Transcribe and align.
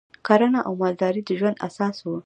کرنه 0.27 0.59
او 0.67 0.73
مالداري 0.81 1.21
د 1.25 1.29
ژوند 1.39 1.61
اساس 1.67 1.95
و 2.01 2.07